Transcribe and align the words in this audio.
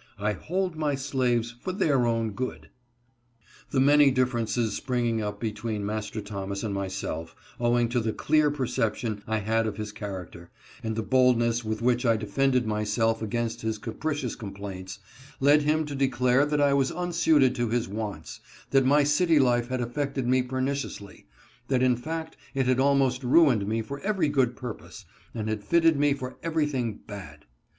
"I 0.28 0.32
hold 0.34 0.76
my 0.76 0.94
slaves 0.96 1.54
for 1.62 1.72
their 1.72 2.04
own 2.06 2.32
good." 2.32 2.68
The 3.70 3.80
many 3.80 4.10
differences 4.10 4.74
springing 4.76 5.22
up 5.22 5.40
between 5.40 5.86
Master 5.86 6.20
Thomas 6.20 6.62
and 6.62 6.74
myself, 6.74 7.34
owing 7.58 7.88
to 7.88 8.00
the 8.00 8.12
clear 8.12 8.50
perception 8.50 9.22
I 9.26 9.38
had 9.38 9.66
of 9.66 9.78
his 9.78 9.90
character, 9.92 10.50
and 10.82 10.94
the 10.94 11.02
boldness 11.02 11.64
with 11.64 11.80
which 11.80 12.04
I 12.04 12.18
defended 12.18 12.66
myself 12.66 13.22
against 13.22 13.62
his 13.62 13.78
capricious 13.78 14.36
complaints, 14.36 14.98
led 15.40 15.62
him 15.62 15.86
to 15.86 15.94
de 15.94 16.08
clare 16.08 16.44
that 16.44 16.60
I 16.60 16.74
was 16.74 16.90
unsuited 16.92 17.54
to 17.54 17.70
his 17.70 17.88
wants; 17.88 18.40
that 18.68 18.84
my 18.84 19.04
city 19.04 19.38
life 19.38 19.68
had 19.68 19.80
affected 19.80 20.26
me 20.28 20.42
perniciously; 20.42 21.24
that 21.68 21.82
in 21.82 21.96
fact 21.96 22.36
it 22.52 22.66
had 22.66 22.78
almost 22.78 23.24
ruined 23.24 23.66
me 23.66 23.80
for 23.80 24.00
every 24.00 24.28
good 24.28 24.54
purpose, 24.54 25.06
and 25.34 25.48
had 25.48 25.64
fitted 25.64 25.96
me 25.98 26.12
for 26.12 26.36
everything 26.42 27.00
bad. 27.06 27.46